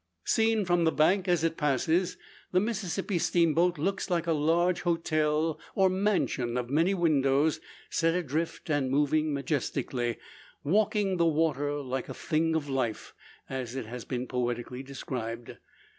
Seen 0.25 0.65
from 0.65 0.83
the 0.83 0.91
bank, 0.91 1.27
as 1.27 1.43
it 1.43 1.57
passes, 1.57 2.17
the 2.51 2.59
Mississippi 2.59 3.19
steamboat 3.19 3.77
looks 3.77 4.09
like 4.09 4.25
a 4.25 4.31
large 4.33 4.81
hotel, 4.81 5.59
or 5.75 5.91
mansion 5.91 6.57
of 6.57 6.71
many 6.71 6.95
windows, 6.95 7.59
set 7.91 8.15
adrift 8.15 8.67
and 8.71 8.89
moving 8.89 9.31
majestically 9.31 10.17
"walking 10.63 11.17
the 11.17 11.27
water 11.27 11.73
like 11.83 12.09
a 12.09 12.15
thing 12.15 12.55
of 12.55 12.67
life," 12.67 13.13
as 13.47 13.75
it 13.75 13.85
has 13.85 14.03
been 14.03 14.25
poetically 14.25 14.81
described. 14.81 15.57